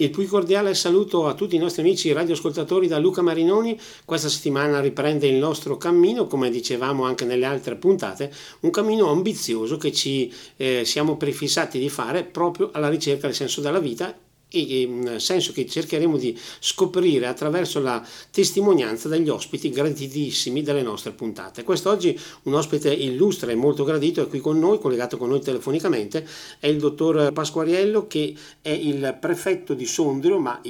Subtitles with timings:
[0.00, 3.78] Il più cordiale saluto a tutti i nostri amici radioascoltatori da Luca Marinoni.
[4.06, 9.76] Questa settimana riprende il nostro cammino, come dicevamo anche nelle altre puntate, un cammino ambizioso
[9.76, 14.16] che ci eh, siamo prefissati di fare proprio alla ricerca del senso della vita
[14.50, 21.12] e nel senso che cercheremo di scoprire attraverso la testimonianza degli ospiti graditissimi delle nostre
[21.12, 21.62] puntate.
[21.62, 26.26] Quest'oggi un ospite illustre e molto gradito è qui con noi, collegato con noi telefonicamente,
[26.58, 30.60] è il dottor Pasquariello che è il prefetto di Sondrio, ma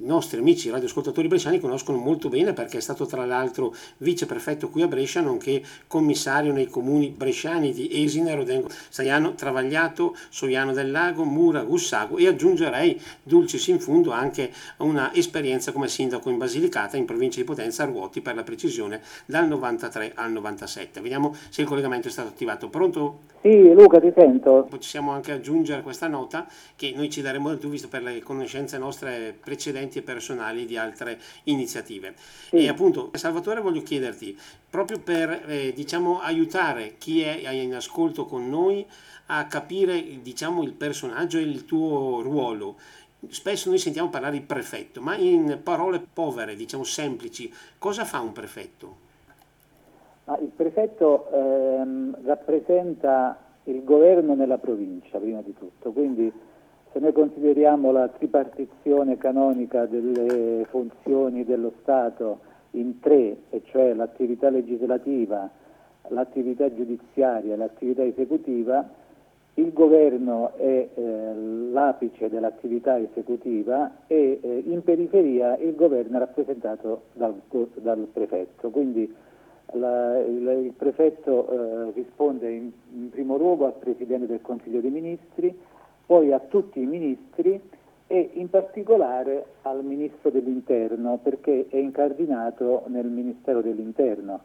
[0.00, 4.82] i nostri amici radioascoltatori bresciani conoscono molto bene perché è stato tra l'altro viceprefetto qui
[4.82, 11.24] a Brescia, nonché commissario nei comuni bresciani di Esine, Rodengo, Saiano, Travagliato, Soiano del Lago,
[11.24, 17.04] Mura, Gussago e aggiungerei dulcis in fundo anche una esperienza come sindaco in Basilicata in
[17.04, 21.00] provincia di Potenza a Ruoti per la precisione dal 93 al 97.
[21.00, 22.68] Vediamo se il collegamento è stato attivato.
[22.68, 23.18] Pronto?
[23.40, 24.66] Sì, Luca, ti sento.
[24.68, 26.46] Possiamo anche aggiungere questa nota
[26.76, 30.76] che noi ci daremo del tu visto per le conoscenze nostre precedenti e personali di
[30.76, 32.14] altre iniziative.
[32.50, 32.56] Sì.
[32.56, 38.50] E appunto, Salvatore, voglio chiederti, proprio per eh, diciamo, aiutare chi è in ascolto con
[38.50, 38.84] noi
[39.30, 42.76] a capire diciamo, il personaggio e il tuo ruolo,
[43.30, 48.30] Spesso noi sentiamo parlare di prefetto, ma in parole povere, diciamo semplici, cosa fa un
[48.30, 49.06] prefetto?
[50.40, 56.30] il prefetto ehm, rappresenta il governo nella provincia, prima di tutto, quindi
[56.98, 62.40] se noi consideriamo la tripartizione canonica delle funzioni dello Stato
[62.72, 65.48] in tre, e cioè l'attività legislativa,
[66.08, 68.84] l'attività giudiziaria e l'attività esecutiva,
[69.54, 71.34] il governo è eh,
[71.70, 77.40] l'apice dell'attività esecutiva e eh, in periferia il governo è rappresentato dal,
[77.74, 78.70] dal prefetto.
[78.70, 79.12] Quindi
[79.74, 84.90] la, il, il, prefetto eh, risponde in, in primo luogo al Presidente del Consiglio dei
[84.90, 85.56] Ministri,
[86.08, 87.60] poi a tutti i ministri
[88.06, 94.40] e in particolare al Ministro dell'Interno perché è incardinato nel Ministero dell'Interno.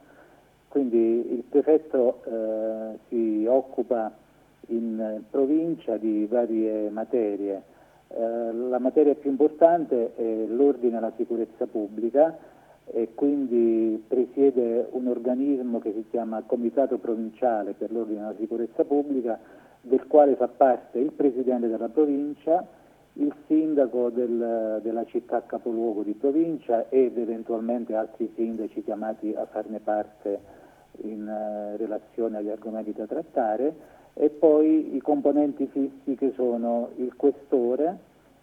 [0.68, 4.12] Quindi il prefetto eh, si occupa
[4.66, 7.62] in provincia di varie materie.
[8.08, 12.36] Eh, la materia più importante è l'ordine e la sicurezza pubblica
[12.84, 18.84] e quindi presiede un organismo che si chiama Comitato Provinciale per l'ordine e la sicurezza
[18.84, 22.66] pubblica del quale fa parte il presidente della provincia,
[23.14, 29.78] il sindaco del, della città capoluogo di provincia ed eventualmente altri sindaci chiamati a farne
[29.78, 30.62] parte
[31.02, 33.74] in uh, relazione agli argomenti da trattare
[34.14, 37.98] e poi i componenti fissi che sono il questore,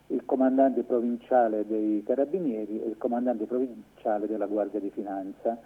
[0.07, 5.57] il comandante provinciale dei carabinieri e il comandante provinciale della Guardia di Finanza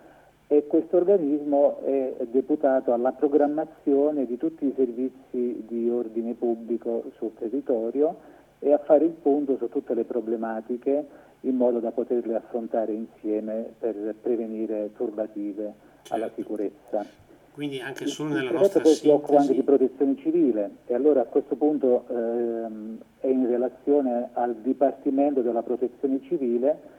[0.48, 7.34] e questo organismo è deputato alla programmazione di tutti i servizi di ordine pubblico sul
[7.34, 11.08] territorio e a fare il punto su tutte le problematiche
[11.42, 16.14] in modo da poterle affrontare insieme per prevenire turbative certo.
[16.14, 17.06] alla sicurezza.
[17.54, 21.26] Quindi anche solo nella nostra poi si occupa anche di protezione civile e allora a
[21.26, 26.94] questo punto ehm, è in relazione al Dipartimento della Protezione Civile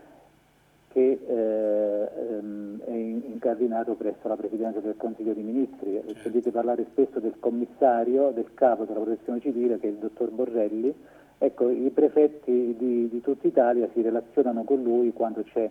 [0.97, 2.09] che eh,
[2.39, 6.03] ehm, è incardinato presso la Presidenza del Consiglio dei Ministri.
[6.23, 10.95] Sentite parlare spesso del commissario, del capo della protezione civile che è il dottor Borrelli.
[11.37, 15.69] Ecco, i prefetti di, di tutta Italia si relazionano con lui quando c'è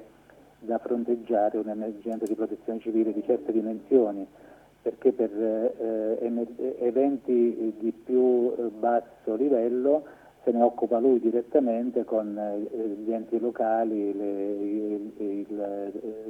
[0.60, 4.28] da fronteggiare un'emergenza di protezione civile di certe dimensioni,
[4.80, 10.04] perché per eh, emer- eventi di più eh, basso livello
[10.46, 15.12] se ne occupa lui direttamente con eh, gli enti locali, il,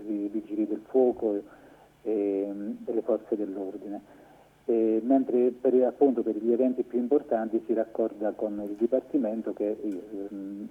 [0.08, 1.42] i vigili del fuoco e,
[2.86, 4.24] e le forze dell'ordine.
[4.66, 9.78] E, mentre per, appunto per gli eventi più importanti si raccorda con il Dipartimento che
[9.82, 10.68] ehm,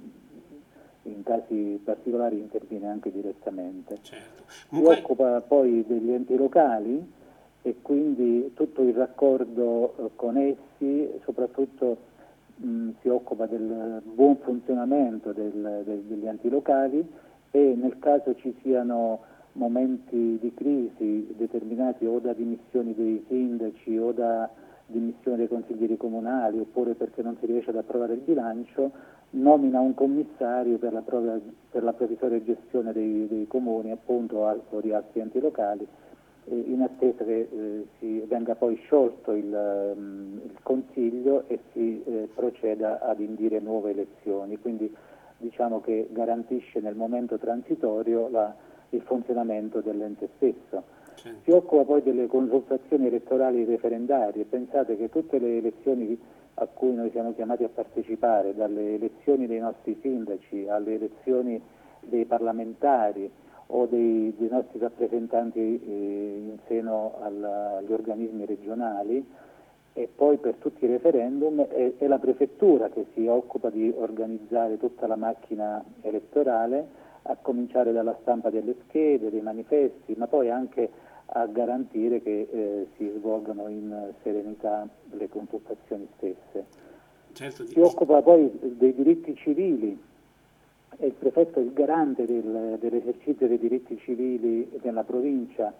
[1.02, 3.98] in casi particolari interviene anche direttamente.
[4.00, 4.42] Certo.
[4.46, 7.12] Si occupa poi degli enti locali
[7.60, 12.12] e quindi tutto il raccordo eh, con essi, soprattutto
[12.56, 17.06] mh, si occupa del buon funzionamento del, del, degli enti locali
[17.50, 19.20] e nel caso ci siano
[19.52, 24.50] momenti di crisi determinati o da dimissioni dei sindaci o da
[24.86, 28.90] dimissioni dei consiglieri comunali oppure perché non si riesce ad approvare il bilancio,
[29.30, 31.40] nomina un commissario per la, propria,
[31.70, 35.86] per la provvisoria gestione dei, dei comuni appunto o di altri enti locali
[36.46, 42.28] in attesa che eh, si venga poi sciolto il, um, il Consiglio e si eh,
[42.34, 44.58] proceda ad indire nuove elezioni.
[44.58, 44.94] Quindi
[45.38, 48.54] diciamo che garantisce nel momento transitorio la,
[48.90, 50.82] il funzionamento dell'ente stesso.
[51.14, 51.32] Sì.
[51.44, 54.44] Si occupa poi delle consultazioni elettorali referendarie.
[54.44, 56.18] Pensate che tutte le elezioni
[56.54, 61.60] a cui noi siamo chiamati a partecipare, dalle elezioni dei nostri sindaci alle elezioni
[62.00, 63.30] dei parlamentari
[63.74, 69.26] o dei, dei nostri rappresentanti eh, in seno alla, agli organismi regionali
[69.92, 74.78] e poi per tutti i referendum è, è la prefettura che si occupa di organizzare
[74.78, 80.90] tutta la macchina elettorale a cominciare dalla stampa delle schede, dei manifesti, ma poi anche
[81.26, 86.66] a garantire che eh, si svolgano in serenità le consultazioni stesse.
[87.32, 89.98] Certo, si occupa poi dei diritti civili,
[90.96, 95.72] è il prefetto il garante del, dell'esercizio dei diritti civili nella provincia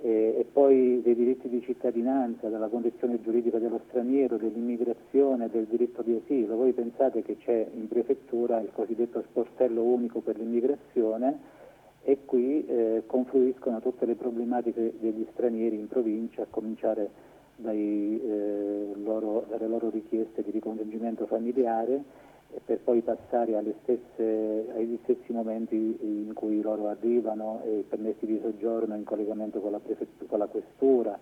[0.00, 6.02] eh, e poi dei diritti di cittadinanza, della condizione giuridica dello straniero, dell'immigrazione, del diritto
[6.02, 6.56] di asilo.
[6.56, 11.60] Voi pensate che c'è in prefettura il cosiddetto sportello unico per l'immigrazione
[12.02, 18.90] e qui eh, confluiscono tutte le problematiche degli stranieri in provincia, a cominciare dai, eh,
[19.02, 22.30] loro, dalle loro richieste di ricongiungimento familiare
[22.64, 28.94] per poi passare stesse, agli stessi momenti in cui loro arrivano e permessi di soggiorno
[28.94, 29.80] in collegamento con la,
[30.26, 31.18] con la questura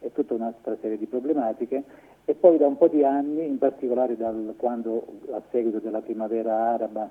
[0.00, 1.84] e tutta un'altra serie di problematiche
[2.24, 6.72] e poi da un po' di anni, in particolare dal, quando a seguito della primavera
[6.72, 7.10] araba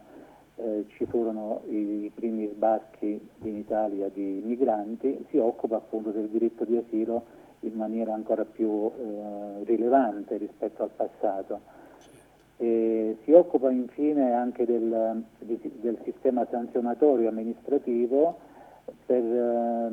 [0.56, 6.28] eh, ci furono i, i, primi sbarchi in Italia di migranti, si occupa appunto del
[6.28, 11.80] diritto di asilo in maniera ancora più eh, rilevante rispetto al passato.
[12.62, 18.38] E si occupa infine anche del, del sistema sanzionatorio amministrativo
[19.04, 19.90] per, eh,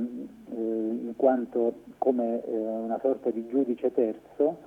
[0.54, 4.58] in quanto come eh, una sorta di giudice terzo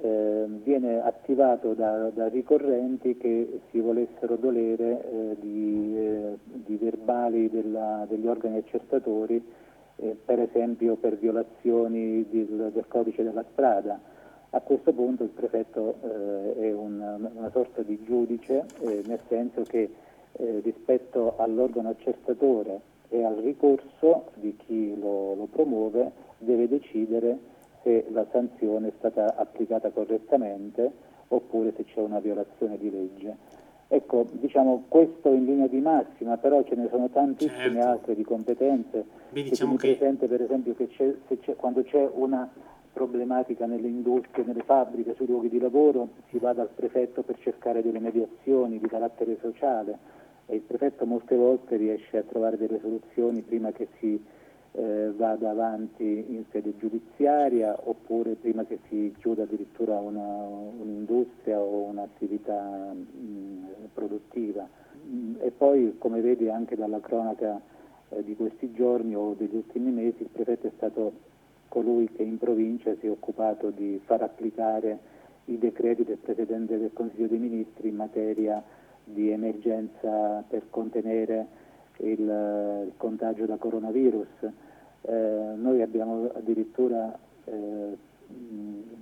[0.00, 7.48] eh, viene attivato da, da, ricorrenti che si volessero dolere eh, di, eh, di, verbali
[7.50, 9.40] della, degli organi accertatori,
[9.94, 14.12] eh, per esempio per violazioni del, del codice della strada
[14.54, 19.62] a questo punto il prefetto eh, è una, una, sorta di giudice, eh, nel senso
[19.62, 19.90] che
[20.32, 27.36] eh, rispetto all'organo accertatore e al ricorso di chi lo, lo, promuove deve decidere
[27.82, 30.90] se la sanzione è stata applicata correttamente
[31.28, 33.36] oppure se c'è una violazione di legge.
[33.88, 37.88] Ecco, diciamo questo in linea di massima, però ce ne sono tantissime certo.
[37.88, 39.04] altre di competenze.
[39.30, 39.96] Beh, diciamo che...
[39.96, 42.48] presente per esempio che c'è, c'è, quando c'è una
[42.94, 47.82] problematica nelle industrie, nelle fabbriche, sui luoghi di lavoro, si va dal prefetto per cercare
[47.82, 49.98] delle mediazioni di carattere sociale
[50.46, 54.22] e il prefetto molte volte riesce a trovare delle soluzioni prima che si
[54.72, 61.84] eh, vada avanti in sede giudiziaria oppure prima che si chiuda addirittura una, un'industria o
[61.84, 64.66] un'attività mh, produttiva.
[65.38, 67.60] E poi, come vedi anche dalla cronaca
[68.08, 71.32] eh, di questi giorni o degli ultimi mesi, il prefetto è stato
[71.74, 74.96] colui che in provincia si è occupato di far applicare
[75.46, 78.62] i decreti del Presidente del Consiglio dei Ministri in materia
[79.02, 81.46] di emergenza per contenere
[81.96, 84.28] il, il contagio da coronavirus.
[85.00, 87.12] Eh, noi abbiamo addirittura
[87.46, 87.96] eh,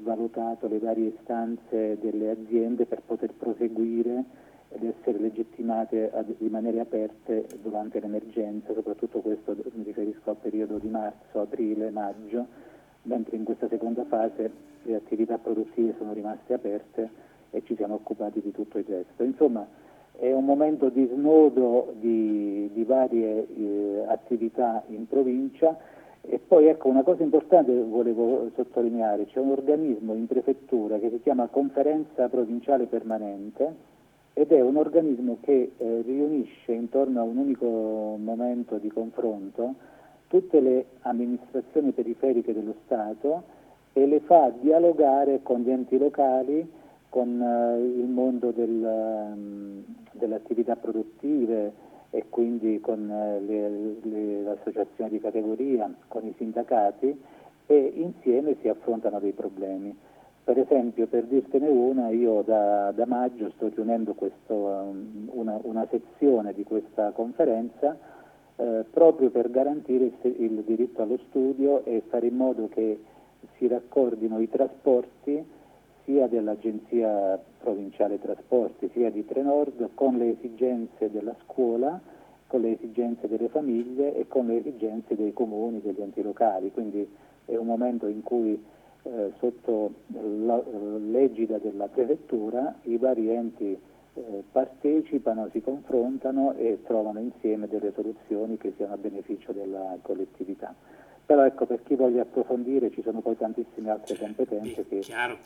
[0.00, 4.24] valutato le varie istanze delle aziende per poter proseguire
[4.74, 10.88] ed essere legittimate a rimanere aperte durante l'emergenza, soprattutto questo mi riferisco al periodo di
[10.88, 12.46] marzo, aprile, maggio,
[13.02, 14.50] mentre in questa seconda fase
[14.82, 17.10] le attività produttive sono rimaste aperte
[17.50, 19.22] e ci siamo occupati di tutto il resto.
[19.22, 19.66] Insomma,
[20.12, 25.76] è un momento di snodo di, di varie eh, attività in provincia
[26.20, 31.10] e poi ecco una cosa importante che volevo sottolineare, c'è un organismo in prefettura che
[31.10, 33.90] si chiama Conferenza Provinciale Permanente
[34.34, 39.74] ed è un organismo che eh, riunisce intorno a un unico momento di confronto
[40.28, 43.42] tutte le amministrazioni periferiche dello Stato
[43.92, 46.66] e le fa dialogare con gli enti locali,
[47.10, 54.48] con eh, il mondo del, um, delle attività produttive e quindi con eh, le, le,
[54.48, 57.20] associazioni di categoria, con i sindacati
[57.66, 59.94] e insieme si affrontano dei problemi.
[60.44, 65.86] Per esempio, per dirtene una, io da, da maggio sto riunendo questo, um, una, una,
[65.88, 67.96] sezione di questa conferenza
[68.56, 73.00] eh, proprio per garantire il, il, diritto allo studio e fare in modo che
[73.56, 75.44] si raccordino i trasporti
[76.04, 82.00] sia dell'Agenzia Provinciale Trasporti sia di Trenord con le esigenze della scuola,
[82.48, 86.72] con le esigenze delle famiglie e con le esigenze dei comuni, degli enti locali.
[86.72, 87.08] Quindi
[87.44, 88.60] è un momento in cui
[89.02, 93.76] eh, sotto l'egida della prefettura i vari enti
[94.14, 100.74] eh, partecipano, si confrontano e trovano insieme delle soluzioni che siano a beneficio della collettività.
[101.24, 105.02] Però ecco, per chi voglia approfondire ci sono poi tantissime altre competenze che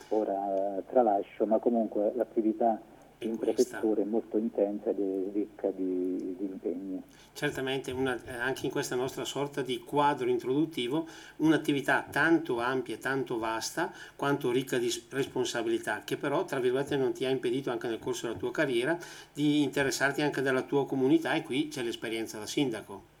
[0.09, 2.79] ora eh, tralascio, ma comunque l'attività
[3.19, 7.01] in prefettura è molto intensa ed è ricca di, di impegni.
[7.33, 11.07] Certamente una, eh, anche in questa nostra sorta di quadro introduttivo
[11.37, 17.13] un'attività tanto ampia e tanto vasta quanto ricca di responsabilità che però tra virgolette non
[17.13, 18.97] ti ha impedito anche nel corso della tua carriera
[19.33, 23.15] di interessarti anche della tua comunità e qui c'è l'esperienza da sindaco.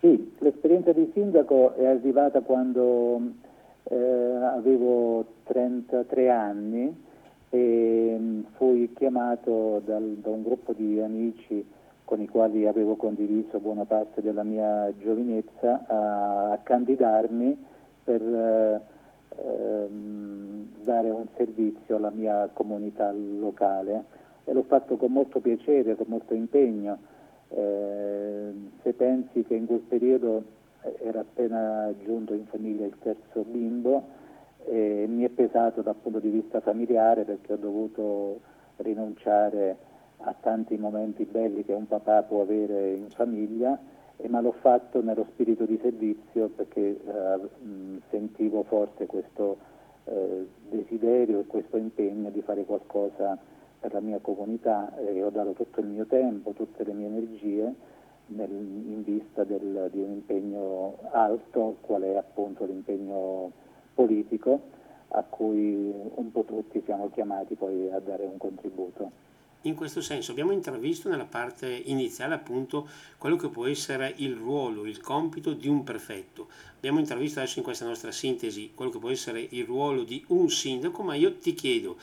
[0.00, 3.20] Sì, l'esperienza di sindaco è arrivata quando
[3.84, 7.10] eh, avevo 33 anni
[7.54, 11.62] e mm, fui chiamato dal, da un gruppo di amici
[12.06, 17.62] con i quali avevo condiviso buona parte della mia giovinezza a, a candidarmi
[18.04, 18.80] per eh,
[19.36, 24.04] ehm, dare un servizio alla mia comunità locale
[24.44, 26.98] e l'ho fatto con molto piacere, con molto impegno.
[27.48, 30.42] Eh, se pensi che in quel periodo
[31.04, 34.20] era appena giunto in famiglia il terzo bimbo,
[34.64, 38.40] e mi è pesato dal punto di vista familiare perché ho dovuto
[38.76, 39.76] rinunciare
[40.18, 43.78] a tanti momenti belli che un papà può avere in famiglia,
[44.28, 47.40] ma l'ho fatto nello spirito di servizio perché eh,
[48.10, 49.56] sentivo forte questo
[50.04, 53.36] eh, desiderio e questo impegno di fare qualcosa
[53.80, 57.74] per la mia comunità e ho dato tutto il mio tempo, tutte le mie energie
[58.26, 63.50] nel, in vista del, di un impegno alto, qual è appunto l'impegno
[63.94, 64.60] politico
[65.08, 69.30] a cui un po' tutti siamo chiamati poi a dare un contributo.
[69.64, 74.86] In questo senso abbiamo intravisto nella parte iniziale appunto quello che può essere il ruolo,
[74.86, 76.48] il compito di un prefetto.
[76.76, 80.50] Abbiamo intravisto adesso in questa nostra sintesi quello che può essere il ruolo di un
[80.50, 81.96] sindaco, ma io ti chiedo,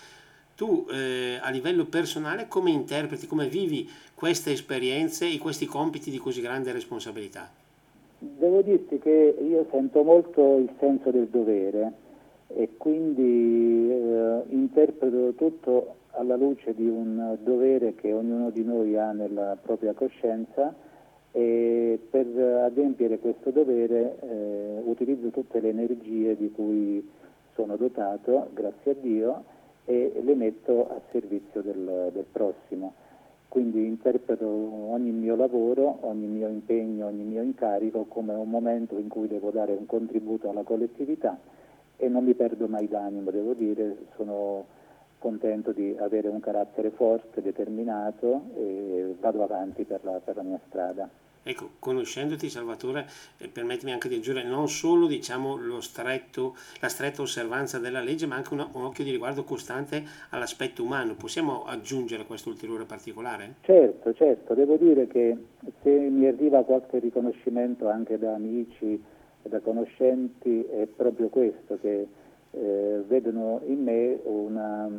[0.55, 6.17] tu eh, a livello personale come interpreti, come vivi queste esperienze e questi compiti di
[6.17, 7.58] così grande responsabilità?
[8.21, 11.93] Devo dirti che io sento molto il senso del dovere
[12.47, 19.13] e quindi eh, interpreto tutto alla luce di un dovere che ognuno di noi ha
[19.13, 20.75] nella propria coscienza
[21.31, 22.25] e per
[22.65, 27.07] adempiere questo dovere eh, utilizzo tutte le energie di cui
[27.53, 29.43] sono dotato, grazie a Dio,
[29.85, 32.93] e le metto a servizio del, del prossimo
[33.49, 39.09] quindi interpreto ogni mio lavoro, ogni mio impegno, ogni mio incarico come un momento in
[39.09, 41.37] cui devo dare un contributo alla collettività
[41.97, 44.65] e non mi perdo mai d'animo, devo dire, sono
[45.17, 50.59] contento di avere un carattere forte, determinato e vado avanti per la, per la mia
[50.67, 51.09] strada.
[51.41, 57.79] Ecco, conoscendoti Salvatore, eh, permettimi anche di aggiungere non solo diciamo, stretto, la stretta osservanza
[57.79, 61.15] della legge, ma anche una, un occhio di riguardo costante all'aspetto umano.
[61.15, 63.55] Possiamo aggiungere questo ulteriore particolare?
[63.61, 64.53] Certo, certo.
[64.53, 65.37] Devo dire che
[65.81, 69.01] se mi arriva qualche riconoscimento anche da amici
[69.41, 72.07] e da conoscenti, è proprio questo, che
[72.51, 74.89] eh, vedono in me una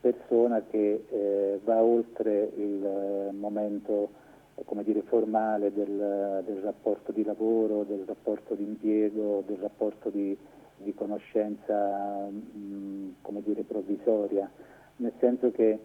[0.00, 4.26] persona che eh, va oltre il eh, momento
[4.64, 10.36] come dire, formale del, del, rapporto di lavoro, del rapporto di impiego, del rapporto di,
[10.76, 14.50] di conoscenza mh, come dire, provvisoria,
[14.96, 15.78] nel senso che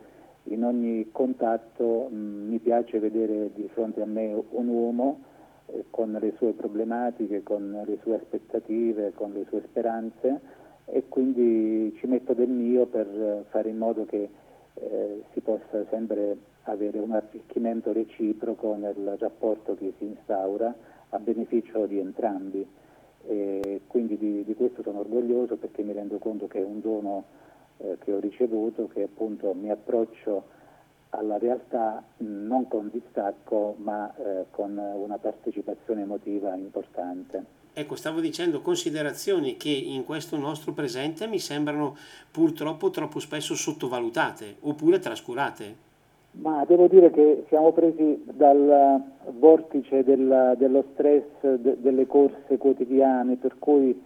[0.46, 5.20] in ogni contatto mh, mi piace vedere di fronte a me un uomo
[5.68, 11.96] eh, con le sue problematiche, con le sue aspettative, con le sue speranze e quindi
[11.98, 14.30] ci metto del mio per fare in modo che
[14.74, 20.74] eh, si possa sempre avere un arricchimento reciproco nel rapporto che si instaura
[21.10, 22.66] a beneficio di entrambi.
[23.26, 27.24] E quindi di, di, questo sono orgoglioso perché mi rendo conto che è un dono
[27.78, 30.62] eh, che ho ricevuto, che appunto mi approccio
[31.10, 37.62] alla realtà non con distacco ma eh, con una partecipazione emotiva importante.
[37.76, 41.96] Ecco, stavo dicendo considerazioni che in questo nostro presente mi sembrano
[42.30, 45.92] purtroppo troppo spesso sottovalutate oppure trascurate.
[46.36, 49.04] Ma devo dire che siamo presi dal
[49.38, 54.02] vortice della, dello stress de, delle corse quotidiane, per cui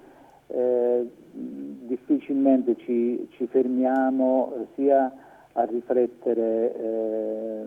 [0.48, 5.12] eh, difficilmente ci, ci, fermiamo sia
[5.54, 7.66] a riflettere eh,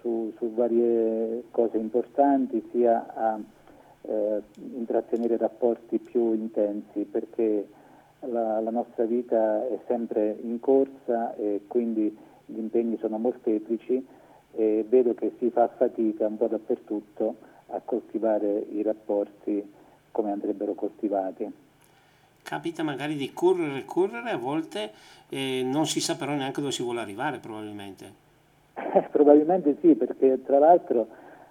[0.00, 3.38] su, su, varie cose importanti, sia a
[4.02, 4.42] eh,
[4.74, 7.68] intrattenere rapporti più intensi, perché
[8.20, 14.04] la, la nostra vita è sempre in corsa e quindi gli impegni sono molteplici
[14.54, 17.36] e vedo che si fa fatica un po' dappertutto
[17.68, 19.64] a coltivare i rapporti
[20.10, 21.50] come andrebbero coltivati.
[22.42, 24.92] Capita magari di correre, correre, a volte
[25.28, 28.20] eh, non si sa però neanche dove si vuole arrivare probabilmente.
[29.10, 31.06] probabilmente sì, perché tra l'altro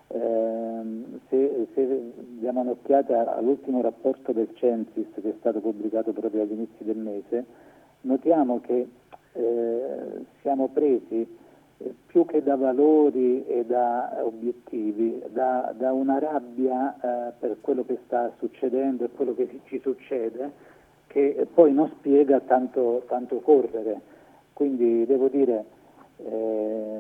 [0.08, 6.86] ehm, se, se, diamo un'occhiata all'ultimo rapporto del Censis che è stato pubblicato proprio all'inizio
[6.86, 7.46] del mese,
[8.02, 8.88] notiamo che
[9.34, 11.40] eh, siamo presi
[12.06, 18.00] più che da valori e da obiettivi, da, da una rabbia eh, per quello che
[18.06, 20.52] sta succedendo e quello che ci succede,
[21.08, 24.02] che poi non spiega tanto, tanto correre.
[24.54, 25.66] Quindi devo dire,
[26.18, 27.00] eh,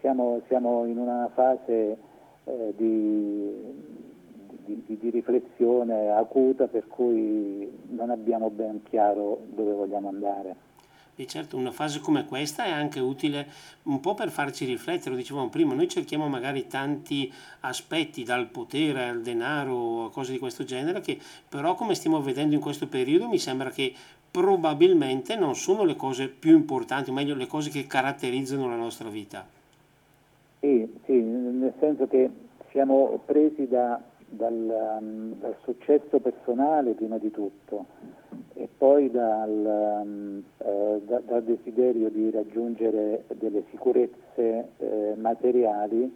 [0.00, 1.96] siamo, siamo, in una fase
[2.44, 3.54] eh, di,
[4.64, 10.70] di, di, di riflessione acuta per cui non abbiamo ben chiaro dove vogliamo andare.
[11.14, 13.46] E certo, una fase come questa è anche utile
[13.84, 19.08] un po' per farci riflettere, lo dicevamo prima, noi cerchiamo magari tanti aspetti dal potere
[19.08, 23.28] al denaro o cose di questo genere che però come stiamo vedendo in questo periodo
[23.28, 23.92] mi sembra che
[24.30, 29.10] probabilmente non sono le cose più importanti, o meglio le cose che caratterizzano la nostra
[29.10, 29.46] vita.
[30.60, 32.30] Sì, sì nel senso che
[32.70, 34.00] siamo presi da,
[34.32, 37.86] dal, dal successo personale prima di tutto
[38.54, 46.12] e poi dal, um, eh, da, dal, desiderio di raggiungere delle sicurezze eh, materiali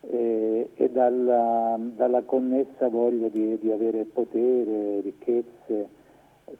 [0.00, 5.88] eh, e dalla, dalla, connessa voglia di, di, avere potere, ricchezze,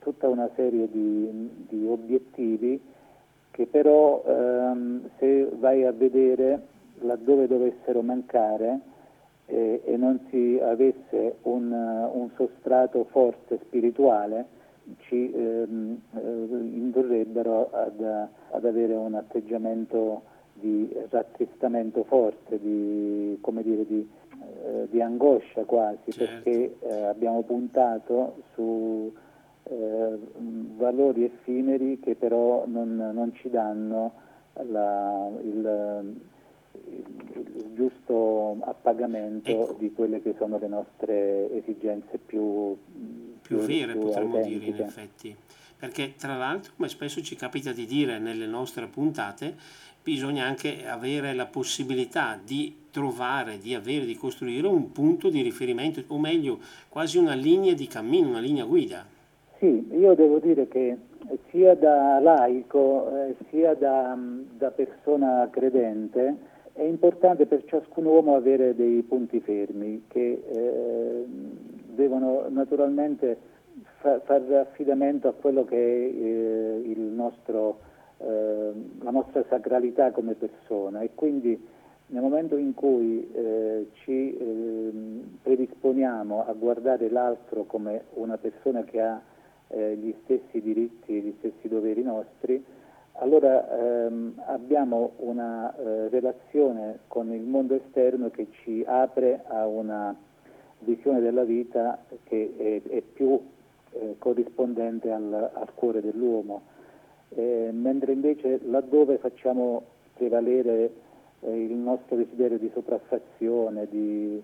[0.01, 2.81] tutta una serie di, di obiettivi
[3.51, 6.67] che però ehm, se vai a vedere
[7.01, 8.81] laddove dovessero mancare
[9.47, 14.63] eh, e non si avesse un, un sostrato forte spirituale,
[14.99, 18.01] ci ehm, eh, indurrebbero ad,
[18.51, 20.23] ad, avere un atteggiamento
[20.53, 24.09] di rattristamento forte, di, dire, di,
[24.65, 26.43] eh, di angoscia quasi, certo.
[26.43, 29.13] perché eh, abbiamo puntato su
[29.65, 30.19] eh,
[30.77, 34.13] valori effimeri che però non, non ci danno
[34.69, 36.15] la, il,
[36.87, 39.77] il, giusto appagamento ecco.
[39.79, 42.77] di quelle che sono le nostre esigenze più,
[43.43, 44.65] più, più vere, più potremmo autentiche.
[44.65, 45.37] dire in effetti.
[45.77, 49.55] Perché tra l'altro, come spesso ci capita di dire nelle nostre puntate,
[50.03, 56.03] bisogna anche avere la possibilità di trovare, di avere, di costruire un punto di riferimento,
[56.07, 59.05] o meglio, quasi una linea di cammino, una linea guida.
[59.59, 60.97] Sì, io devo dire che
[61.51, 64.17] sia da laico eh, sia da,
[64.57, 66.37] da persona credente,
[66.75, 73.39] è importante per ciascun uomo avere dei punti fermi che eh, devono naturalmente
[74.01, 77.79] fa, fare affidamento a quello che è eh, nostro,
[78.19, 81.01] eh, la nostra sacralità come persona.
[81.03, 81.65] E quindi
[82.09, 89.01] nel momento in cui eh, ci ehm, predisponiamo a guardare l'altro come una persona che
[89.01, 89.21] ha
[89.69, 92.63] eh, gli stessi diritti e gli stessi doveri nostri,
[93.19, 100.15] allora ehm, abbiamo una eh, relazione con il mondo esterno che ci apre a una
[100.81, 103.41] visione della vita che è, è più
[103.93, 106.63] eh, corrispondente al, al, cuore dell'uomo,
[107.31, 109.83] eh, mentre invece laddove facciamo
[110.15, 110.93] prevalere
[111.41, 114.43] eh, il nostro desiderio di sopraffazione, di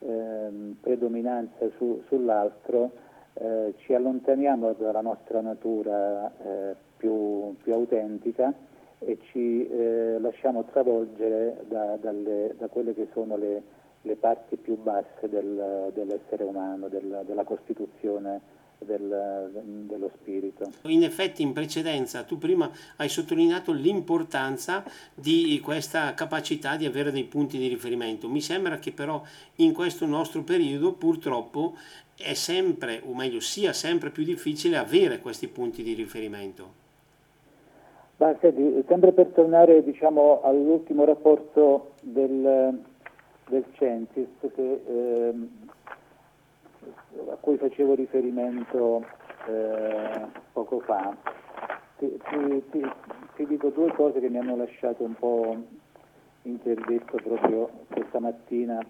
[0.00, 2.90] ehm, predominanza su, sull'altro,
[3.34, 8.52] eh, ci allontaniamo dalla nostra natura eh, più, più autentica
[8.98, 13.62] e ci eh, lasciamo travolgere da, dalle, da, quelle che sono le,
[14.02, 19.50] le parti più basse del, dell'essere umano, del, della Costituzione del,
[19.86, 20.70] dello spirito.
[20.82, 24.84] In effetti in precedenza tu prima hai sottolineato l'importanza
[25.14, 28.28] di questa capacità di avere dei punti di riferimento.
[28.28, 29.22] Mi sembra che però
[29.56, 31.76] in questo nostro periodo purtroppo
[32.16, 36.86] è sempre, o meglio sia sempre più difficile avere questi punti di riferimento.
[38.18, 42.82] Ma, senti, sempre per tornare diciamo, all'ultimo rapporto del,
[43.48, 45.34] del Censis che, eh,
[47.30, 49.04] a cui facevo riferimento
[49.46, 51.16] eh, poco fa,
[51.98, 52.90] ti, ti, ti,
[53.36, 55.56] ti, dico due cose che mi hanno lasciato un po'
[56.42, 58.84] interdetto proprio questa mattina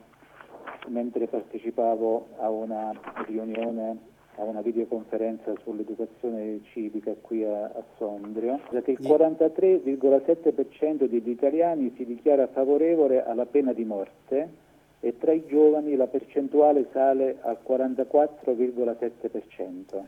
[0.87, 2.93] mentre partecipavo a una
[3.27, 11.93] riunione a una videoconferenza sull'educazione civica qui a, a Sondrio, che il 43,7% degli italiani
[11.97, 14.67] si dichiara favorevole alla pena di morte
[15.01, 20.03] e tra i giovani la percentuale sale al 44,7%.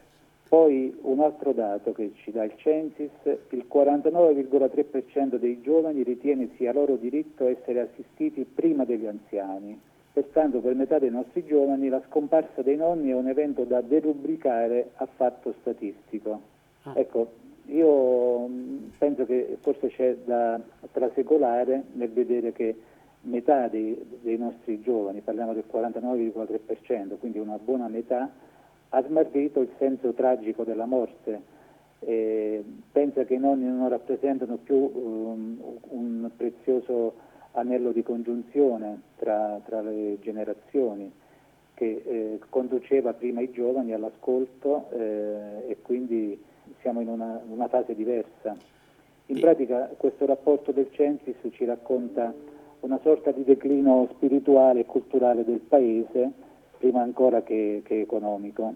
[0.49, 3.11] Poi un altro dato che ci dà il Censis,
[3.51, 9.81] il 49,3% dei giovani ritiene sia loro diritto essere assistiti prima degli anziani
[10.21, 14.91] Pertanto per metà dei nostri giovani la scomparsa dei nonni è un evento da derubricare
[14.97, 16.43] a fatto statistico.
[16.83, 16.93] Ah.
[16.95, 17.31] Ecco,
[17.69, 20.61] io mm, penso che forse c'è da
[20.93, 22.77] trasecolare nel vedere che
[23.23, 28.31] metà dei, dei nostri giovani, parliamo del 49,3%, quindi una buona metà,
[28.91, 31.59] ha smarrito il senso tragico della morte.
[32.01, 39.61] E pensa che i nonni non rappresentano più um, un prezioso anello di congiunzione tra,
[39.65, 41.11] tra le generazioni
[41.75, 46.39] che eh, conduceva prima i giovani all'ascolto eh, e quindi
[46.81, 48.55] siamo in una, una fase diversa.
[49.27, 52.35] In pratica questo rapporto del Censis ci racconta
[52.81, 56.31] una sorta di declino spirituale e culturale del paese,
[56.79, 58.75] prima ancora che, che economico.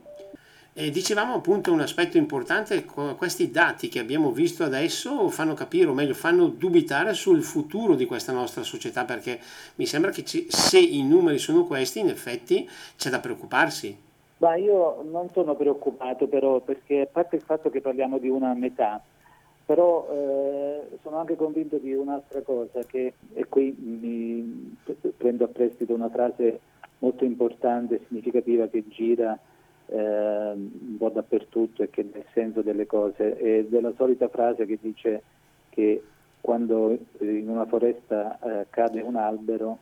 [0.76, 5.94] E dicevamo appunto un aspetto importante, questi dati che abbiamo visto adesso fanno capire, o
[5.94, 9.38] meglio fanno dubitare sul futuro di questa nostra società, perché
[9.76, 13.96] mi sembra che ci, se i numeri sono questi, in effetti c'è da preoccuparsi.
[14.38, 18.52] Ma io non sono preoccupato però, perché a parte il fatto che parliamo di una
[18.52, 19.00] metà,
[19.64, 24.76] però eh, sono anche convinto di un'altra cosa, che, e qui mi
[25.16, 26.58] prendo a prestito una frase
[26.98, 29.38] molto importante significativa che gira
[29.86, 34.78] eh, un po' dappertutto e che il senso delle cose, è della solita frase che
[34.80, 35.22] dice
[35.70, 36.02] che
[36.40, 39.78] quando in una foresta eh, cade un albero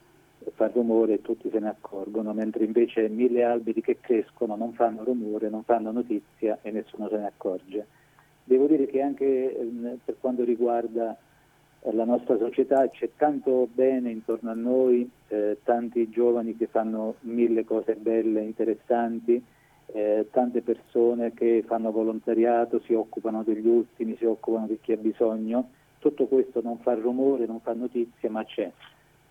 [0.54, 5.04] fa rumore e tutti se ne accorgono, mentre invece mille alberi che crescono non fanno
[5.04, 7.86] rumore, non fanno notizia e nessuno se ne accorge.
[8.44, 11.16] Devo dire che anche eh, per quanto riguarda
[11.80, 17.16] eh, la nostra società c'è tanto bene intorno a noi, eh, tanti giovani che fanno
[17.20, 19.42] mille cose belle, interessanti,
[19.86, 24.96] eh, tante persone che fanno volontariato, si occupano degli ultimi, si occupano di chi ha
[24.96, 25.70] bisogno.
[25.98, 28.70] Tutto questo non fa rumore, non fa notizia, ma c'è.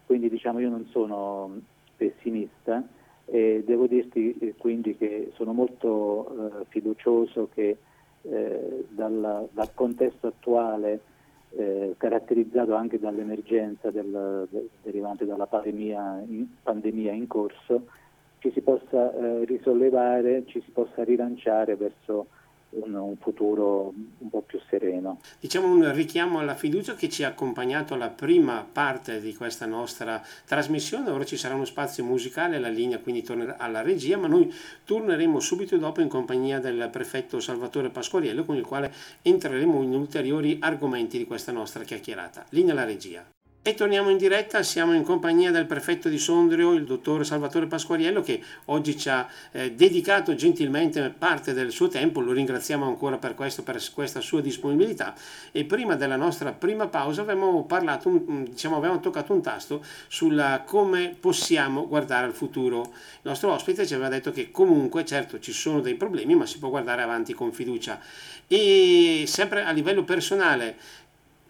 [0.05, 1.59] Quindi diciamo io non sono
[1.95, 2.83] pessimista
[3.25, 7.77] e devo dirti eh, quindi che sono molto eh, fiducioso che
[8.23, 11.01] eh, dalla, dal contesto attuale,
[11.55, 17.87] eh, caratterizzato anche dall'emergenza del, del, derivante dalla pandemia in, pandemia in, corso,
[18.41, 22.27] ci si possa eh, risollevare, ci si possa rilanciare verso
[22.71, 25.19] un, un, futuro un po' più sereno.
[25.39, 30.23] Diciamo un richiamo alla fiducia che ci ha accompagnato alla prima parte di questa nostra
[30.45, 34.51] trasmissione, ora ci sarà uno spazio musicale, la linea quindi tornerà alla regia, ma noi
[34.85, 40.57] torneremo subito dopo in compagnia del prefetto Salvatore Pasquariello con il quale entreremo in ulteriori
[40.59, 42.45] argomenti di questa nostra chiacchierata.
[42.49, 43.23] Linea alla regia.
[43.63, 48.23] E torniamo in diretta, siamo in compagnia del prefetto di Sondrio, il dottor Salvatore Pasquariello,
[48.23, 53.35] che oggi ci ha eh, dedicato gentilmente parte del suo tempo, lo ringraziamo ancora per
[53.35, 55.13] questo, per questa sua disponibilità.
[55.51, 58.09] E prima della nostra prima pausa avevamo parlato,
[58.49, 62.81] diciamo, avevamo toccato un tasto sulla come possiamo guardare al futuro.
[62.81, 66.57] Il nostro ospite ci aveva detto che comunque, certo, ci sono dei problemi, ma si
[66.57, 67.99] può guardare avanti con fiducia.
[68.47, 70.77] E sempre a livello personale,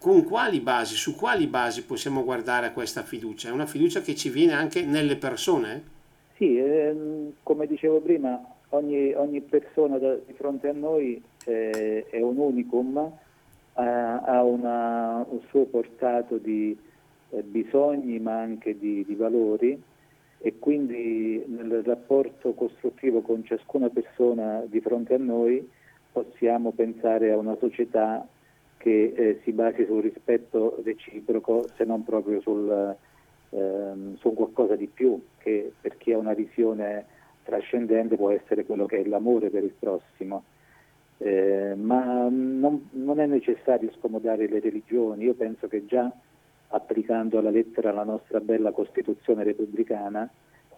[0.02, 3.50] con quali basi, su quali basi possiamo guardare a questa fiducia?
[3.50, 5.84] È una fiducia che ci viene anche nelle persone?
[6.38, 12.20] Sì, ehm, come dicevo prima, ogni, ogni persona da, di fronte a noi eh, è
[12.20, 16.76] un unicum, eh, ha una, un suo portato di
[17.30, 19.80] eh, bisogni ma anche di, di valori
[20.40, 25.70] e quindi nel rapporto costruttivo con ciascuna persona di fronte a noi
[26.12, 28.28] possiamo pensare a una società
[28.82, 32.96] che eh, si basi sul rispetto reciproco, se non proprio sul,
[33.52, 37.06] ehm, su qualcosa di più, che per chi ha una visione
[37.44, 40.46] trascendente può essere quello che è l'amore per il prossimo.
[41.20, 46.12] Eh, ma non, non, è necessario scomodare le religioni, io penso che già
[46.70, 50.28] applicando alla lettera la nostra bella Costituzione repubblicana,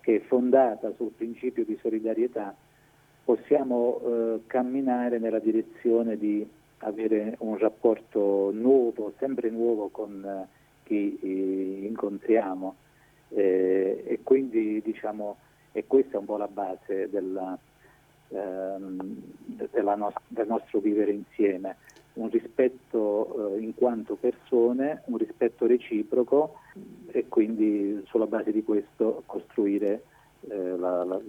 [0.02, 2.54] che è fondata sul principio di solidarietà,
[3.24, 6.46] possiamo eh, camminare nella direzione di
[6.84, 10.48] avere un rapporto nuovo, sempre nuovo con eh,
[10.84, 12.76] chi eh, incontriamo.
[13.30, 15.38] Eh, e quindi diciamo
[15.74, 17.58] e questa è un po' la base della,
[18.30, 19.22] ehm,
[19.96, 21.78] no- del nostro vivere insieme,
[22.14, 26.60] un rispetto eh, in quanto persone, un rispetto reciproco
[27.08, 30.04] e quindi sulla base di questo costruire
[30.50, 31.20] eh, la, la,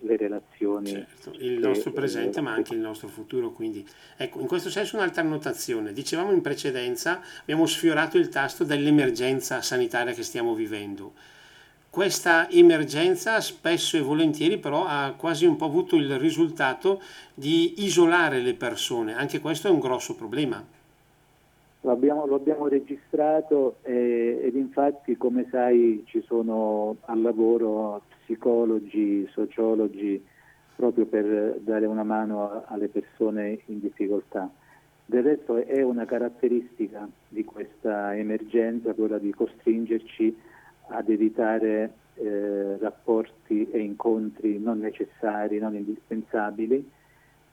[0.00, 0.90] le relazioni.
[0.90, 3.52] Certo, il nostro che, presente eh, ma anche il nostro futuro.
[3.52, 3.86] Quindi,
[4.16, 5.92] ecco, in questo senso un'altra annotazione.
[5.92, 11.12] Dicevamo in precedenza, abbiamo sfiorato il tasto dell'emergenza sanitaria che stiamo vivendo.
[11.88, 17.00] Questa emergenza spesso e volentieri però ha quasi un po' avuto il risultato
[17.32, 20.73] di isolare le persone, anche questo è un grosso problema.
[21.84, 29.28] Lo abbiamo, lo abbiamo registrato eh, ed infatti come sai ci sono al lavoro psicologi,
[29.30, 30.24] sociologi
[30.76, 34.50] proprio per dare una mano alle persone in difficoltà.
[35.04, 40.34] Del resto è una caratteristica di questa emergenza quella di costringerci
[40.88, 46.90] ad evitare eh, rapporti e incontri non necessari, non indispensabili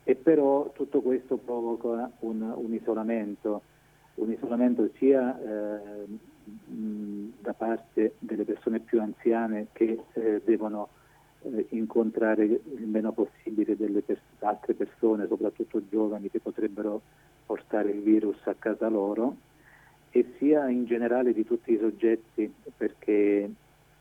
[0.04, 3.60] e però tutto questo provoca un, un isolamento,
[4.14, 6.06] un isolamento sia eh,
[7.40, 10.88] da parte delle persone più anziane che eh, devono
[11.42, 17.00] eh, incontrare il meno possibile delle pers- altre persone, soprattutto giovani che potrebbero
[17.46, 19.36] portare il virus a casa loro
[20.10, 23.50] e sia in generale di tutti i soggetti perché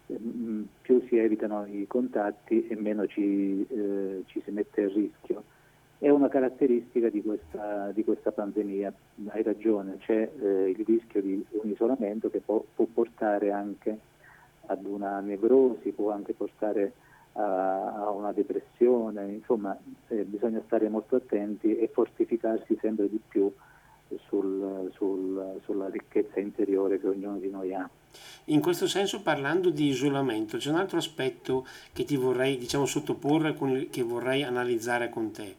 [0.08, 5.44] mh, più si evitano i contatti e meno ci, eh, ci si mette a rischio
[6.02, 8.92] è una caratteristica di questa, di questa pandemia.
[9.28, 14.00] Hai ragione, c'è eh, il rischio di un isolamento che può, può, portare anche
[14.66, 16.94] ad una nevrosi, può anche portare
[17.34, 23.54] a, a una depressione, insomma eh, bisogna stare molto attenti e fortificarsi sempre di più
[24.26, 27.88] sul, sul, sulla ricchezza interiore che ognuno di noi ha.
[28.46, 33.56] In questo senso, parlando di isolamento, c'è un altro aspetto che ti vorrei diciamo, sottoporre,
[33.90, 35.56] che vorrei analizzare con te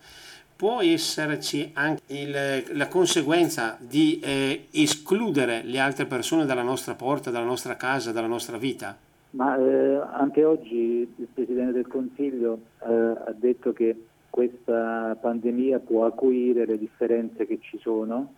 [0.62, 7.32] può esserci anche il, la conseguenza di eh, escludere le altre persone dalla nostra porta,
[7.32, 8.96] dalla nostra casa, dalla nostra vita?
[9.30, 16.06] Ma eh, anche oggi il Presidente del Consiglio eh, ha detto che questa pandemia può
[16.06, 18.34] acuire le differenze che ci sono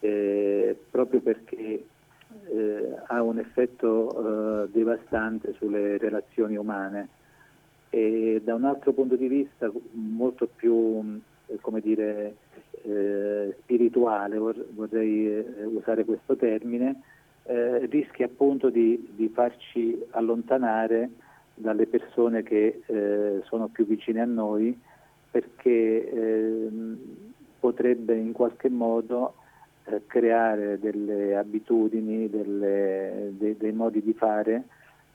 [0.00, 1.84] eh, proprio perché
[2.46, 7.08] eh, ha un effetto eh, devastante sulle relazioni umane.
[7.90, 11.20] E da un altro punto di vista molto più
[11.60, 12.36] come dire,
[12.82, 17.02] eh, spirituale, vorrei eh, usare questo termine,
[17.44, 21.10] eh, rischia appunto di, di, farci allontanare
[21.54, 24.78] dalle persone che eh, sono più vicine a noi
[25.30, 26.98] perché ehm,
[27.58, 29.34] potrebbe in qualche modo
[29.90, 34.64] eh, creare delle abitudini, delle, de, dei modi di fare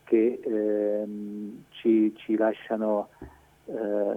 [0.04, 3.10] che ehm, ci, ci, lasciano
[3.66, 4.16] eh,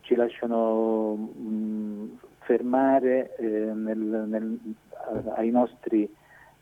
[0.00, 2.08] ci lasciano mm,
[2.40, 4.58] fermare eh, nel, nel,
[5.34, 6.08] ai nostri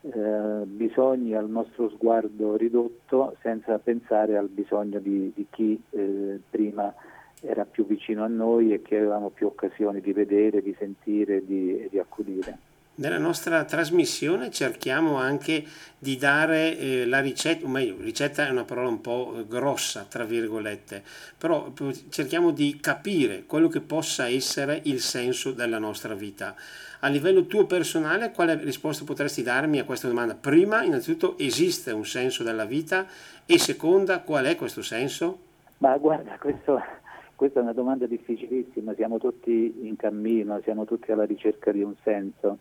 [0.01, 6.93] eh, bisogni, al nostro sguardo ridotto, senza pensare al bisogno di, di chi eh, prima
[7.41, 11.45] era più vicino a noi e che avevamo più occasioni di vedere, di sentire e
[11.45, 12.57] di, di accudire.
[12.99, 15.63] Nella nostra trasmissione cerchiamo anche
[15.97, 20.03] di dare eh, la ricetta, o meglio, ricetta è una parola un po' eh, grossa,
[20.03, 21.01] tra virgolette,
[21.37, 21.71] però
[22.09, 26.55] cerchiamo di capire quello che possa essere il senso della nostra vita.
[26.99, 30.35] A livello tuo personale, quale risposta potresti darmi a questa domanda?
[30.35, 33.07] Prima, innanzitutto, esiste un senso della vita
[33.45, 35.39] e seconda, qual è questo senso?
[35.77, 36.81] Ma guarda, questo,
[37.39, 41.95] questa è una domanda difficilissima, siamo tutti in cammino, siamo tutti alla ricerca di un
[42.03, 42.57] senso.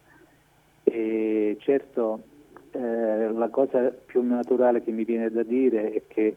[0.84, 2.22] E certo
[2.70, 6.36] eh, la cosa più naturale che mi viene da dire è che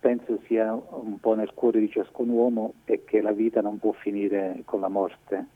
[0.00, 3.92] penso sia un po' nel cuore di ciascun uomo è che la vita non può
[3.92, 5.46] finire con la morte,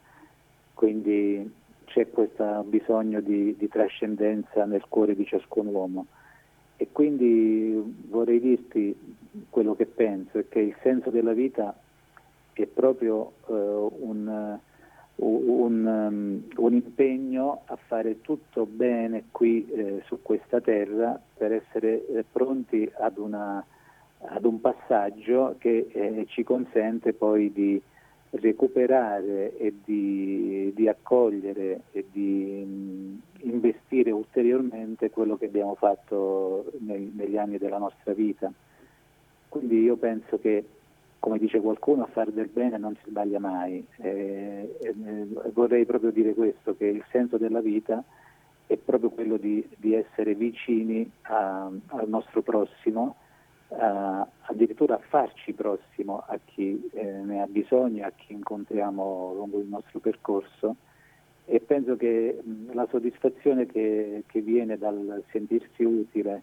[0.74, 1.53] quindi
[1.87, 6.07] c'è questo bisogno di, di trascendenza nel cuore di ciascun uomo
[6.80, 8.96] e quindi vorrei dirti
[9.50, 11.78] quello che penso, è che il senso della vita
[12.54, 14.58] è proprio eh, un
[15.16, 22.06] un, um, un, impegno a fare tutto bene qui eh, su questa terra per essere
[22.06, 23.62] eh, pronti ad, una,
[24.16, 27.78] ad, un passaggio che eh, ci consente poi di
[28.30, 37.10] recuperare e di, di accogliere e di mh, investire ulteriormente quello che abbiamo fatto nel,
[37.14, 38.52] negli anni della nostra vita.
[39.48, 40.64] Quindi io penso che
[41.20, 43.86] come dice qualcuno, a fare del bene non si sbaglia mai.
[43.98, 48.02] Eh, eh, vorrei proprio dire questo, che il senso della vita
[48.66, 53.16] è proprio quello di, di essere vicini a, al nostro prossimo,
[53.70, 59.59] a, addirittura a farci prossimo a chi eh, ne ha bisogno, a chi incontriamo lungo
[59.59, 60.76] il nostro percorso.
[61.46, 62.38] E penso che
[62.70, 66.42] la soddisfazione che, che viene dal sentirsi utile,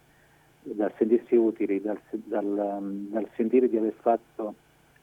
[0.64, 4.56] dal sentirsi utili, dal, dal, dal sentire di aver fatto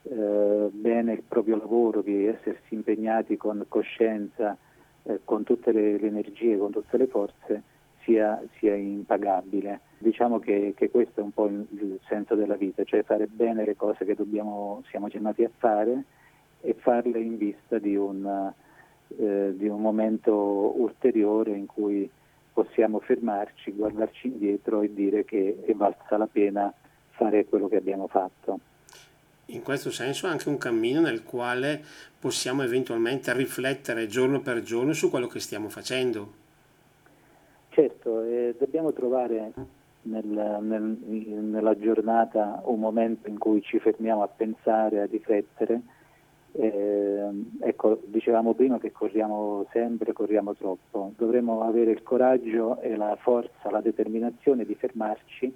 [0.03, 4.57] eh, bene il proprio lavoro, di essersi impegnati con coscienza,
[5.05, 7.63] eh, con tutte le, le, energie, con tutte le forze,
[8.05, 9.81] sia, sia impagabile.
[9.99, 13.77] Diciamo che, che, questo è un po' il, senso della vita, cioè fare bene le
[13.77, 16.05] cose che dobbiamo, siamo chiamati a fare
[16.61, 18.53] e farle in vista di un,
[19.17, 20.35] eh, di un momento
[20.81, 22.09] ulteriore in cui
[22.53, 26.73] possiamo fermarci, guardarci indietro e dire che è valsa la pena
[27.11, 28.61] fare quello che abbiamo fatto.
[29.47, 31.83] in questo senso anche un cammino nel quale
[32.19, 36.43] possiamo eventualmente riflettere giorno per giorno su quello che stiamo facendo.
[37.75, 39.53] Certo, eh, dobbiamo trovare
[40.03, 45.81] nel, nel, nella giornata un momento in cui ci fermiamo a pensare, a riflettere.
[46.53, 47.29] Eh,
[47.63, 51.15] ecco, dicevamo prima che corriamo sempre, corriamo troppo.
[51.17, 55.53] Dovremmo avere il coraggio e la forza, la determinazione di fermarci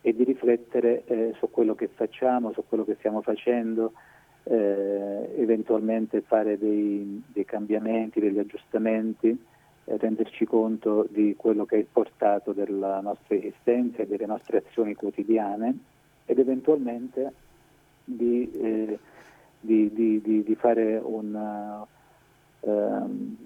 [0.00, 3.92] e di riflettere eh, su quello che facciamo, su quello che stiamo facendo,
[4.44, 9.38] eh, eventualmente fare dei, dei, cambiamenti, degli aggiustamenti,
[9.86, 14.94] renderci conto di quello che è il portato della nostra esistenza e delle nostre azioni
[14.94, 15.78] quotidiane
[16.24, 17.32] ed eventualmente
[18.04, 18.98] di, eh,
[19.60, 21.86] di, di, di fare una,
[22.60, 23.36] um,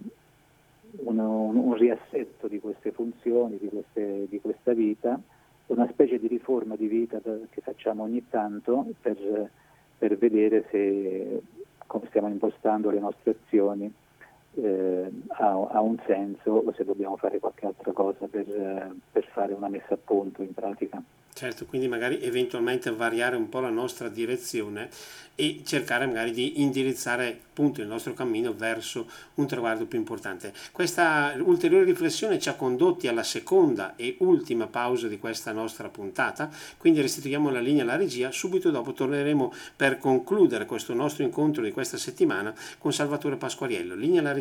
[1.05, 5.20] un, un, riassetto di queste funzioni, di, queste, di questa vita
[5.66, 9.50] una specie di riforma di vita che facciamo ogni tanto per,
[9.98, 11.42] per vedere se
[11.87, 13.92] come stiamo impostando le nostre azioni
[14.54, 19.52] eh, ha, ha, un senso o se dobbiamo fare qualche altra cosa per, per fare
[19.52, 21.02] una messa a punto in pratica.
[21.32, 24.90] Certo, quindi magari eventualmente variare un po' la nostra direzione
[25.36, 30.52] e cercare magari di indirizzare appunto il nostro cammino verso un traguardo più importante.
[30.70, 36.50] Questa ulteriore riflessione ci ha condotti alla seconda e ultima pausa di questa nostra puntata,
[36.76, 41.70] quindi restituiamo la linea alla regia, subito dopo torneremo per concludere questo nostro incontro di
[41.70, 43.94] questa settimana con Salvatore Pasquariello.
[43.94, 44.39] Linea alla regia.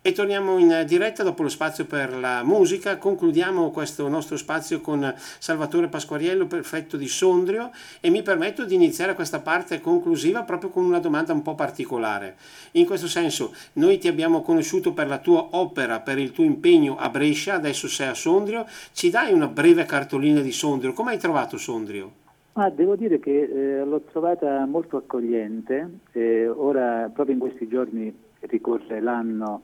[0.00, 2.96] E torniamo in diretta dopo lo spazio per la musica.
[2.96, 9.14] Concludiamo questo nostro spazio con Salvatore Pasquariello, prefetto di Sondrio, e mi permetto di iniziare
[9.14, 12.36] questa parte conclusiva proprio con una domanda un po' particolare.
[12.72, 16.96] In questo senso, noi ti abbiamo conosciuto per la tua opera, per il tuo impegno
[16.96, 18.66] a Brescia, adesso sei a Sondrio.
[18.92, 20.92] Ci dai una breve cartolina di Sondrio?
[20.92, 22.12] Come hai trovato Sondrio?
[22.52, 25.98] Ah, devo dire che eh, l'ho trovata molto accogliente.
[26.12, 29.62] Eh, ora, proprio in questi giorni, ricorre l'anno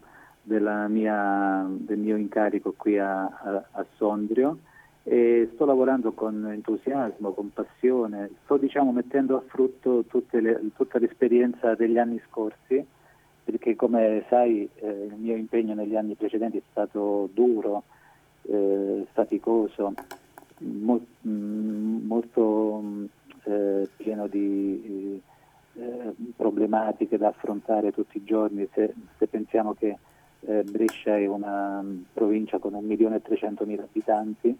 [0.88, 4.58] mia, del mio incarico qui a, a, a, Sondrio
[5.02, 11.74] e sto lavorando con entusiasmo, con passione, sto diciamo, mettendo a frutto le, tutta l'esperienza
[11.74, 12.84] degli anni scorsi
[13.44, 17.82] perché come sai eh, il mio impegno negli anni precedenti è stato duro,
[18.42, 19.92] eh, faticoso,
[20.58, 22.82] mo- mm, molto
[23.44, 25.20] eh, pieno di
[25.76, 28.68] eh, problematiche da affrontare tutti i giorni.
[28.72, 29.96] Se, se pensiamo che
[30.40, 34.56] eh, Brescia è una mm, provincia con 1.300.000 abitanti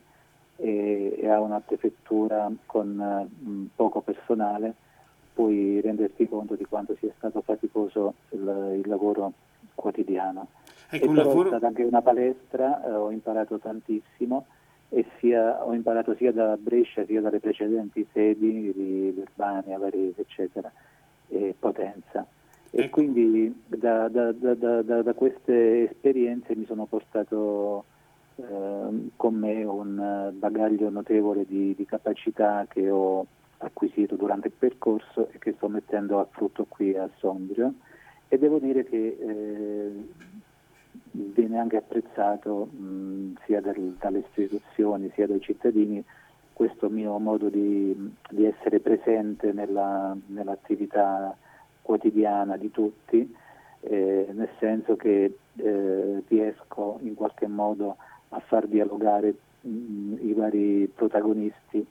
[0.57, 4.74] e, e, ha una prefettura con mh, mm, poco personale,
[5.33, 9.33] puoi renderti conto di quanto sia stato faticoso il, il lavoro
[9.74, 10.48] quotidiano.
[10.90, 11.44] Ecco, e lavoro...
[11.44, 14.46] è stata anche una palestra, eh, ho imparato tantissimo
[14.88, 20.70] e sia, ho imparato sia da Brescia sia dalle precedenti sedi di Urbania, Varese, eccetera,
[21.28, 22.26] e Potenza.
[22.70, 22.96] E ecco.
[22.96, 27.84] quindi da, da, da, da, queste esperienze mi sono portato
[28.37, 33.24] eh, con me un bagaglio notevole di, di, capacità che ho
[33.58, 37.74] acquisito durante il percorso e che sto mettendo a frutto qui a Sondrio
[38.26, 39.92] e devo dire che eh,
[41.12, 46.04] viene anche apprezzato mh, sia del, dalle istituzioni sia dai cittadini
[46.54, 47.94] questo mio modo di,
[48.30, 51.36] di essere presente nella, nell'attività
[51.82, 53.36] quotidiana di tutti,
[53.80, 57.96] eh, nel senso che eh, riesco in qualche modo
[58.30, 61.86] a far dialogare mh, mm, i vari protagonisti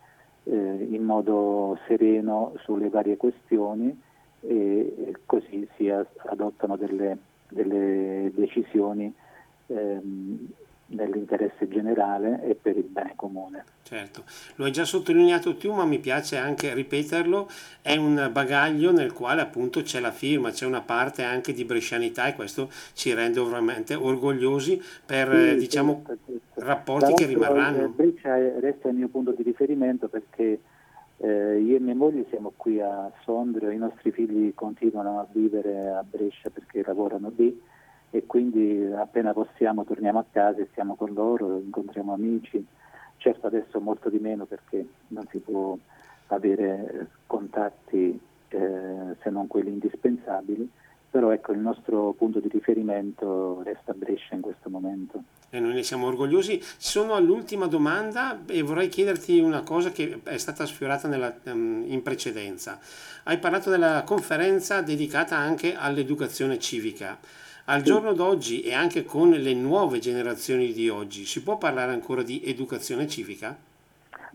[0.45, 4.02] eh, in modo sereno sulle varie questioni
[4.41, 7.17] e, così si adottano delle,
[7.49, 9.13] delle decisioni
[9.67, 10.47] ehm,
[10.94, 13.64] nell'interesse generale e per il bene comune.
[13.84, 14.24] Certo,
[14.56, 17.48] lo hai già sottolineato tu, ma mi piace anche ripeterlo,
[17.82, 22.28] è un bagaglio nel quale appunto c'è la firma, c'è una parte anche di brescianità
[22.28, 26.66] e questo ci rende veramente orgogliosi per sì, diciamo certo, certo.
[26.66, 27.90] rapporti che rimarranno.
[27.90, 30.60] Brescia resta il mio punto di riferimento perché
[31.18, 35.90] eh, io e mia moglie siamo qui a Sondrio, i nostri figli continuano a vivere
[35.90, 37.62] a Brescia perché lavorano lì
[38.15, 42.63] e quindi appena possiamo torniamo a casa e stiamo con loro, incontriamo amici,
[43.17, 45.76] certo adesso molto di meno perché non si può
[46.28, 50.69] avere contatti eh, se non quelli indispensabili,
[51.10, 55.24] però ecco il nostro punto di riferimento resta Brescia in questo momento.
[55.49, 56.59] E noi ne siamo orgogliosi.
[56.61, 62.03] Sono all'ultima domanda e vorrei chiederti una cosa che è stata sfiorata nella, um, in
[62.03, 62.80] precedenza.
[63.24, 67.18] Hai parlato della conferenza dedicata anche all'educazione civica.
[67.66, 72.22] Al giorno d'oggi e anche con le nuove generazioni di oggi, si può parlare ancora
[72.22, 73.57] di educazione civica?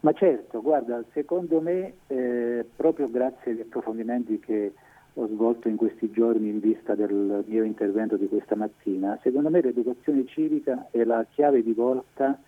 [0.01, 4.72] Ma certo, guarda, secondo me, eh, proprio grazie agli approfondimenti che
[5.12, 9.61] ho svolto in questi giorni in vista del mio intervento di questa mattina, secondo me
[9.61, 12.39] l'educazione civica è la chiave di volta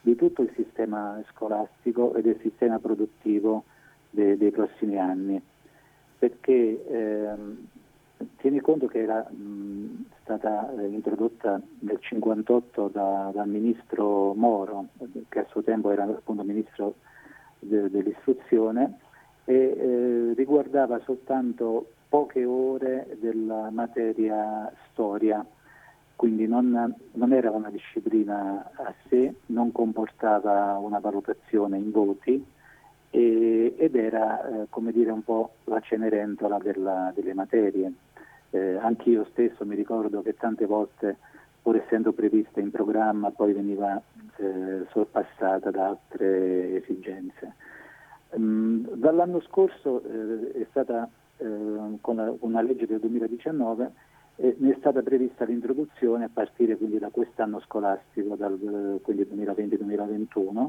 [0.00, 3.64] di tutto il sistema scolastico e del sistema produttivo
[4.08, 5.42] de- dei prossimi anni,
[6.16, 7.66] perché ehm,
[8.36, 14.88] tieni conto che era mh, stata eh, introdotta nel 1958 da, dal ministro Moro,
[15.28, 16.94] che a suo tempo era appunto ministro
[17.58, 18.98] de- dell'istruzione,
[19.44, 25.44] e eh, riguardava soltanto poche ore della materia storia,
[26.16, 32.44] quindi non, non, era una disciplina a sé, non comportava una valutazione in voti
[33.10, 37.92] ed era eh, come dire un po' la cenerentola della, delle materie.
[38.50, 41.16] Eh, anch'io stesso mi ricordo che tante volte,
[41.62, 44.00] pur essendo prevista in programma, poi veniva
[44.36, 47.54] eh, sorpassata da altre esigenze.
[48.30, 53.90] Um, dall'anno scorso eh, è stata eh, con la, una legge del 2019
[54.40, 60.68] eh, ne è stata prevista l'introduzione a partire quindi da quest'anno scolastico, dal, quindi 2020-2021,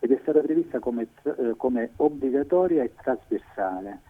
[0.00, 4.00] ed è stata prevista come, eh, come obbligatoria e trasversale,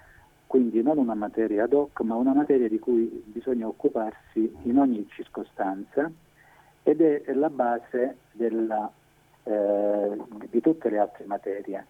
[0.48, 5.06] quindi non una materia ad hoc, ma una materia di cui bisogna occuparsi in ogni
[5.10, 6.10] circostanza
[6.82, 8.90] ed è la base della,
[9.44, 11.84] eh, di tutte le altre materie.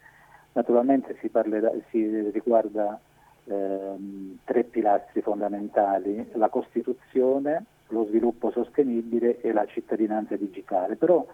[0.54, 3.00] Naturalmente si, parlerà, si riguarda
[3.44, 11.24] ehm, tre pilastri fondamentali, la Costituzione, lo sviluppo sostenibile e la cittadinanza digitale, però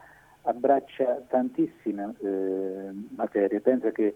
[0.42, 4.14] abbraccia tantissime eh, materie, pensa che eh,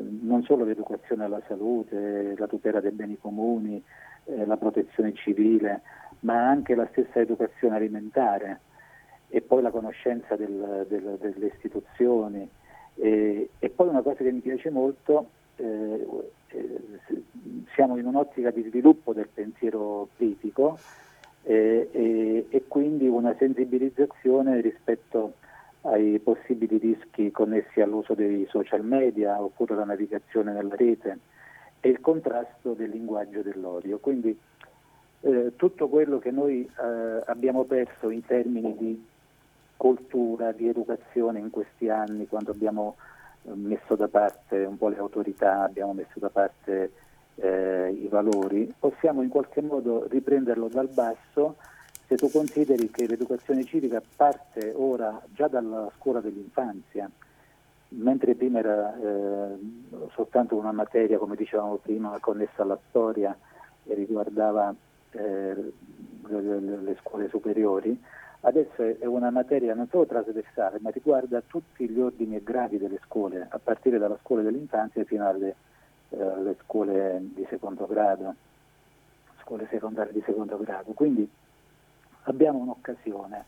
[0.00, 3.82] non solo l'educazione alla salute, la tutela dei beni comuni,
[4.24, 5.82] eh, la protezione civile,
[6.20, 8.60] ma anche la stessa educazione alimentare
[9.28, 12.48] e poi la conoscenza del, del, delle istituzioni.
[12.96, 16.06] E, e, poi una cosa che mi piace molto eh,
[17.74, 20.78] siamo in un'ottica di sviluppo del pensiero critico
[21.42, 25.34] eh, e, e, quindi una sensibilizzazione rispetto
[25.84, 31.18] ai possibili rischi connessi all'uso dei social media oppure alla navigazione nella rete
[31.80, 33.98] e il contrasto del linguaggio dell'odio.
[33.98, 34.38] Quindi
[35.20, 39.06] eh, tutto quello che noi eh, abbiamo perso in termini di
[39.76, 42.96] cultura, di educazione in questi anni, quando abbiamo
[43.52, 46.92] messo da parte un po' le autorità, abbiamo messo da parte
[47.34, 51.56] eh, i valori, possiamo in qualche modo riprenderlo dal basso
[52.06, 57.10] se tu consideri che l'educazione civica parte ora già dalla scuola dell'infanzia,
[57.88, 59.58] mentre prima era eh,
[60.12, 63.36] soltanto una materia, come dicevamo prima, connessa alla storia
[63.84, 64.74] e riguardava
[65.12, 65.72] eh,
[66.26, 67.98] le, le, le scuole superiori,
[68.40, 73.00] adesso è una materia non solo trasversale, ma riguarda tutti gli ordini e gradi delle
[73.04, 75.54] scuole, a partire dalla scuola dell'infanzia fino alle,
[76.10, 78.34] eh, scuole di secondo grado,
[79.40, 80.92] scuole secondarie di secondo grado.
[80.92, 81.28] Quindi
[82.24, 83.44] abbiamo un'occasione,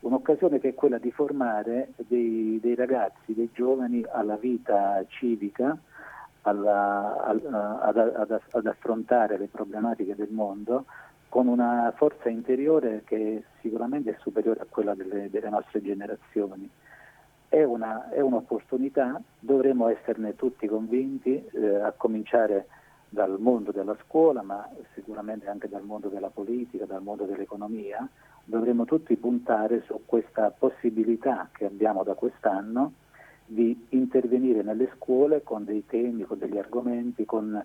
[0.00, 5.76] un'occasione che è quella di formare dei, dei ragazzi, dei giovani alla vita civica,
[6.42, 10.84] alla, ad, ad, ad affrontare le problematiche del mondo
[11.28, 16.68] con una forza interiore che sicuramente è superiore a quella delle, delle nostre generazioni.
[17.48, 22.66] È, una, è, un'opportunità, dovremmo esserne tutti convinti, eh, a cominciare
[23.08, 28.06] dal mondo della scuola, ma sicuramente anche dal mondo della politica, dal mondo dell'economia.
[28.44, 32.92] Dovremmo tutti puntare su questa possibilità che abbiamo da quest'anno
[33.44, 37.64] di intervenire nelle scuole con dei temi, con degli argomenti, con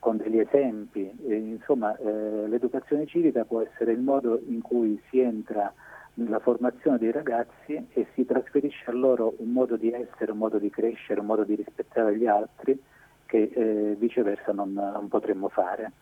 [0.00, 1.08] con degli esempi.
[1.26, 5.72] Eh, insomma, eh, l'educazione civica può essere il modo in cui si entra
[6.14, 10.58] nella formazione dei ragazzi e si trasferisce a loro un modo di essere, un modo
[10.58, 12.82] di crescere, un modo di rispettare gli altri
[13.30, 15.92] che eh, viceversa non, non potremmo fare.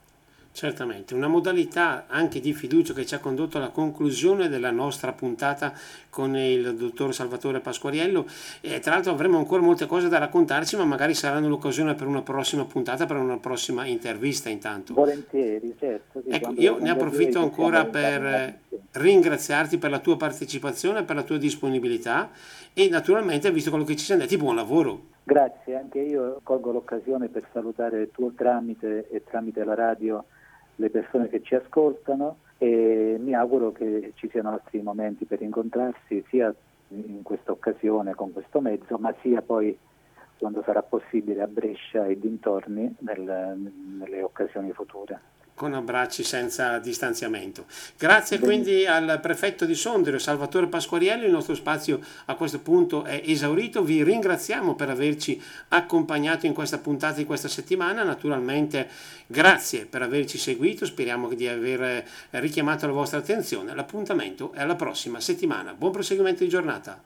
[0.50, 5.72] Certamente, una modalità anche di fiducia che ci ha condotto alla conclusione della nostra puntata
[6.10, 8.26] con il dottor Salvatore Pasquariello
[8.60, 12.22] e tra l'altro avremo ancora molte cose da raccontarci ma magari saranno l'occasione per una
[12.22, 14.94] prossima puntata, per una prossima intervista intanto.
[14.94, 16.22] Volentieri, certo.
[16.22, 18.58] Sì, ecco, io ne approfitto ancora per
[18.92, 22.30] ringraziarti per la tua partecipazione, per la tua disponibilità
[22.72, 25.16] e naturalmente visto quello che ci siamo detti, buon lavoro.
[25.28, 30.24] Grazie, anche io colgo l'occasione per salutare il tuo tramite e tramite la radio
[30.76, 36.24] le persone che ci ascoltano e mi auguro che ci siano altri momenti per incontrarsi
[36.30, 36.50] sia
[36.88, 39.78] in questa occasione con questo mezzo, ma sia poi
[40.38, 45.20] quando sarà possibile a Brescia e dintorni nel, nelle occasioni future.
[45.59, 47.66] Con abbracci senza distanziamento.
[47.98, 53.20] Grazie quindi al prefetto di Sondrio, Salvatore Pasquariello, il nostro spazio a questo punto è
[53.24, 58.88] esaurito, vi ringraziamo per averci accompagnato in questa puntata di questa settimana, naturalmente
[59.26, 65.20] grazie per averci seguito, speriamo di aver richiamato la vostra attenzione, l'appuntamento è alla prossima
[65.20, 67.02] settimana, buon proseguimento di giornata.